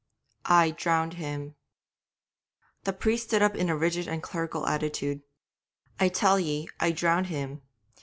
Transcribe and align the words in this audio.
'I 0.47 0.71
drowned 0.71 1.13
him.' 1.13 1.53
The 2.85 2.93
priest 2.93 3.27
stood 3.27 3.43
up 3.43 3.55
in 3.55 3.69
a 3.69 3.77
rigid 3.77 4.07
and 4.07 4.23
clerical 4.23 4.65
attitude. 4.65 5.21
'I 5.99 6.09
tell 6.09 6.39
ye 6.39 6.67
I 6.79 6.89
drowned 6.91 7.27
him.' 7.27 7.61